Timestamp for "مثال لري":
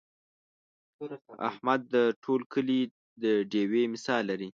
3.93-4.49